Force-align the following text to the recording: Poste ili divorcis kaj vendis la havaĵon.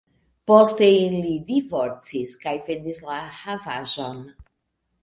Poste 0.51 0.87
ili 1.01 1.35
divorcis 1.51 2.35
kaj 2.47 2.57
vendis 2.71 3.05
la 3.11 3.21
havaĵon. 3.43 4.27